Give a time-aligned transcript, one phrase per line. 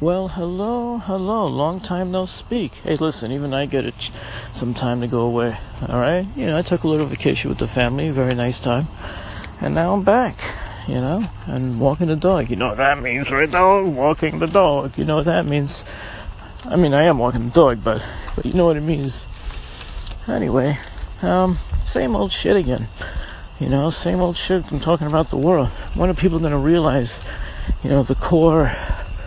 [0.00, 1.46] Well, hello, hello.
[1.46, 2.72] Long time no speak.
[2.72, 3.94] Hey, listen, even I get it
[4.50, 5.56] some time to go away.
[5.88, 6.26] All right?
[6.34, 8.86] You know, I took a little vacation with the family, very nice time.
[9.62, 10.36] And now I'm back,
[10.88, 12.50] you know, and walking the dog.
[12.50, 13.86] You know what that means, right, dog?
[13.86, 14.98] Walking the dog.
[14.98, 15.84] You know what that means.
[16.64, 18.04] I mean, I am walking the dog, but,
[18.34, 19.24] but you know what it means.
[20.26, 20.76] Anyway,
[21.22, 22.88] um, same old shit again.
[23.60, 24.72] You know, same old shit.
[24.72, 25.68] I'm talking about the world.
[25.94, 27.24] When are people to realize,
[27.84, 28.72] you know, the core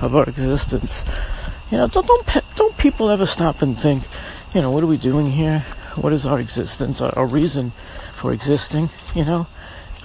[0.00, 1.04] of our existence.
[1.70, 4.04] You know, don't don't don't people ever stop and think,
[4.54, 5.60] you know, what are we doing here?
[5.96, 7.00] What is our existence?
[7.00, 7.70] Our, our reason
[8.12, 8.90] for existing?
[9.14, 9.46] You know,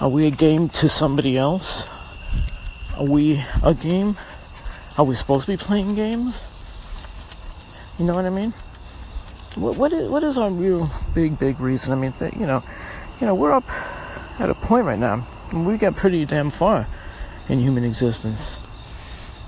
[0.01, 1.87] are we a game to somebody else?
[2.97, 4.17] Are we a game?
[4.97, 6.43] Are we supposed to be playing games?
[7.97, 8.51] You know what I mean?
[9.55, 11.93] What what is what is our real big big reason?
[11.93, 12.63] I mean, th- you know,
[13.21, 13.67] you know, we're up
[14.39, 15.25] at a point right now.
[15.53, 16.85] We got pretty damn far
[17.47, 18.57] in human existence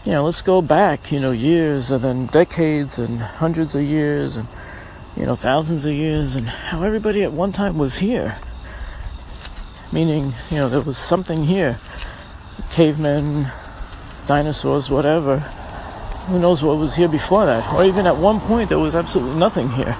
[0.08, 4.38] you know, let's go back, you know, years and then decades and hundreds of years
[4.38, 4.48] and,
[5.18, 8.38] you know, thousands of years and how everybody at one time was here.
[9.92, 11.78] Meaning, you know, there was something here.
[12.72, 13.52] Cavemen,
[14.28, 15.40] dinosaurs, whatever.
[16.30, 17.74] Who knows what was here before that?
[17.74, 19.98] Or even at one point there was absolutely nothing here.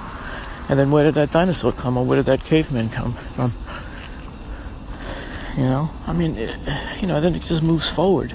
[0.70, 3.52] And then where did that dinosaur come or where did that caveman come from?
[5.54, 6.56] You know, I mean, it,
[6.98, 8.32] you know, then it just moves forward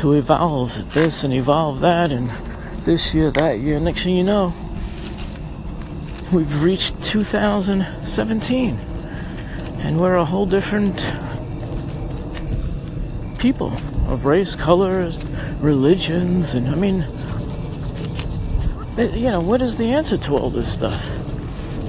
[0.00, 2.30] to evolve this and evolve that and
[2.86, 3.78] this year, that year.
[3.78, 4.54] Next thing you know,
[6.32, 8.78] we've reached 2017
[9.80, 10.96] and we're a whole different
[13.38, 13.74] people
[14.08, 15.22] of race, colors,
[15.60, 17.04] religions, and I mean,
[19.14, 21.10] you know, what is the answer to all this stuff?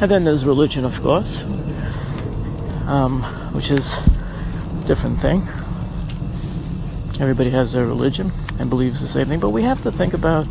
[0.02, 1.44] And then there's religion, of course,
[2.88, 5.44] um, which is a different thing.
[7.22, 10.48] Everybody has their religion and believes the same thing, but we have to think about,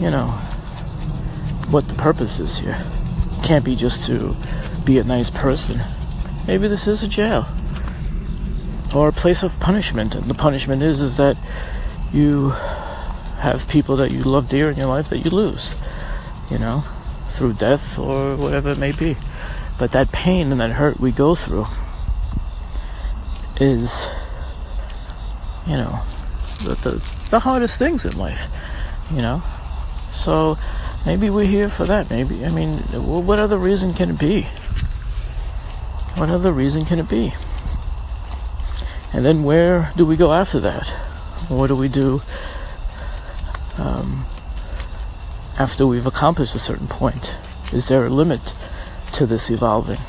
[0.00, 0.28] you know,
[1.68, 2.82] what the purpose is here.
[3.42, 4.34] can't be just to
[4.86, 5.82] be a nice person.
[6.46, 7.46] Maybe this is a jail
[8.96, 11.36] or a place of punishment, and the punishment is is that
[12.10, 12.50] you
[13.40, 15.74] have people that you love dear in your life that you lose,
[16.50, 16.80] you know,
[17.32, 19.14] through death or whatever it may be.
[19.78, 21.66] But that pain and that hurt we go through
[23.60, 24.06] is
[25.66, 26.00] you know,
[26.62, 28.40] the, the, the hardest things in life,
[29.10, 29.42] you know.
[30.12, 30.56] So
[31.04, 32.10] maybe we're here for that.
[32.10, 34.42] Maybe, I mean, what other reason can it be?
[36.16, 37.34] What other reason can it be?
[39.12, 40.88] And then where do we go after that?
[41.48, 42.20] What do we do
[43.78, 44.24] um,
[45.58, 47.34] after we've accomplished a certain point?
[47.72, 48.54] Is there a limit
[49.12, 50.00] to this evolving?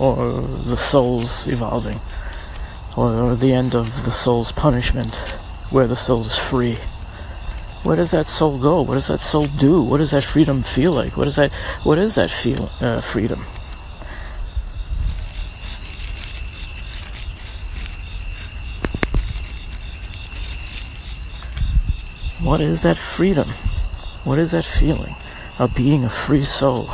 [0.00, 2.00] Or the soul's evolving?
[2.96, 5.14] Or the end of the soul's punishment,
[5.70, 6.76] where the soul is free.
[7.82, 8.82] Where does that soul go?
[8.82, 9.82] What does that soul do?
[9.82, 11.16] What does that freedom feel like?
[11.16, 11.50] What is that?
[11.82, 12.70] What is that feel?
[12.80, 13.40] Uh, freedom.
[22.44, 23.48] What is that freedom?
[24.24, 25.14] What is that feeling
[25.58, 26.86] of being a free soul,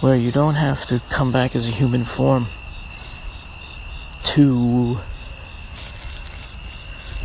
[0.00, 2.46] where you don't have to come back as a human form?
[4.36, 4.98] To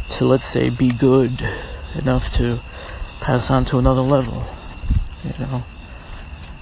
[0.09, 1.31] to let's say be good
[1.95, 2.57] enough to
[3.19, 4.45] pass on to another level
[5.25, 5.61] you know?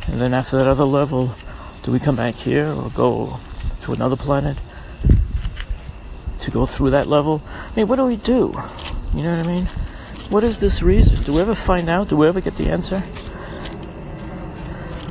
[0.08, 1.36] And then after that other level
[1.84, 3.40] do we come back here or go
[3.84, 4.58] to another planet
[6.40, 7.44] to go through that level?
[7.46, 8.60] I mean what do we do?
[9.14, 9.66] You know what i mean?
[10.32, 11.22] What is this reason?
[11.26, 12.10] Do we ever find out?
[12.10, 13.04] Do we ever get the answer?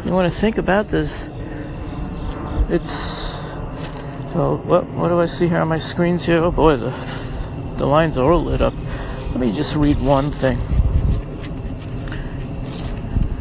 [0.04, 1.30] You want to think about this?
[2.70, 3.17] It's
[4.38, 6.38] so what what do I see here on my screens here?
[6.38, 6.90] Oh boy, the
[7.76, 8.72] the lines are all lit up.
[9.30, 10.58] Let me just read one thing.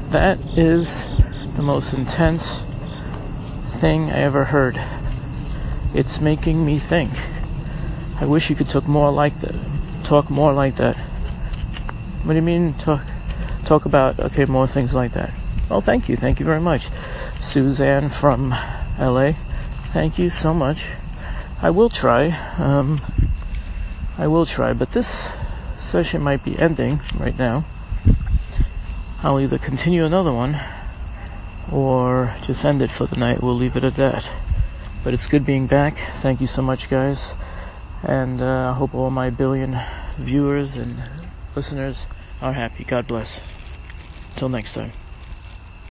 [0.10, 1.06] That is
[1.56, 2.62] the most intense
[3.80, 4.82] thing I ever heard.
[5.94, 7.12] It's making me think.
[8.20, 9.54] I wish you could talk more like that.
[10.04, 10.96] Talk more like that.
[12.24, 13.04] What do you mean talk
[13.66, 15.32] talk about okay more things like that?
[15.70, 16.88] Well, thank you, thank you very much,
[17.40, 18.50] Suzanne from
[19.00, 19.34] LA.
[19.92, 20.88] Thank you so much.
[21.62, 22.38] I will try.
[22.60, 23.02] Um,
[24.18, 25.32] I will try, but this
[25.80, 27.66] session might be ending right now.
[29.24, 30.60] I'll either continue another one
[31.72, 33.42] or just end it for the night.
[33.42, 34.30] We'll leave it at that.
[35.04, 35.96] But it's good being back.
[35.98, 37.34] Thank you so much, guys.
[38.08, 39.80] And uh, I hope all my billion
[40.18, 40.96] viewers and
[41.56, 42.06] listeners
[42.42, 42.84] are happy.
[42.84, 43.42] God bless.
[44.34, 44.92] Until next time.